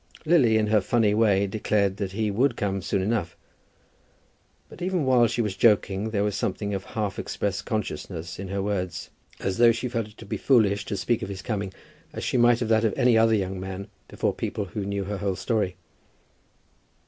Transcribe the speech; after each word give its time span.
Lily, 0.25 0.57
in 0.57 0.65
her 0.65 0.81
funny 0.81 1.13
way, 1.13 1.45
declared 1.45 1.97
that 1.97 2.13
he 2.13 2.31
would 2.31 2.57
come 2.57 2.81
soon 2.81 3.03
enough. 3.03 3.37
But 4.67 4.81
even 4.81 5.05
while 5.05 5.27
she 5.27 5.43
was 5.43 5.55
joking 5.55 6.09
there 6.09 6.23
was 6.23 6.35
something 6.35 6.73
of 6.73 6.83
half 6.83 7.19
expressed 7.19 7.67
consciousness 7.67 8.39
in 8.39 8.47
her 8.47 8.63
words, 8.63 9.11
as 9.39 9.59
though 9.59 9.71
she 9.71 9.87
felt 9.87 10.07
it 10.07 10.17
to 10.17 10.25
be 10.25 10.37
foolish 10.37 10.85
to 10.85 10.97
speak 10.97 11.21
of 11.21 11.29
his 11.29 11.43
coming 11.43 11.71
as 12.13 12.23
she 12.23 12.35
might 12.37 12.63
of 12.63 12.69
that 12.69 12.83
of 12.83 12.97
any 12.97 13.15
other 13.15 13.35
young 13.35 13.59
man, 13.59 13.89
before 14.07 14.33
people 14.33 14.65
who 14.65 14.87
knew 14.87 15.03
her 15.03 15.17
whole 15.19 15.35
story. 15.35 15.75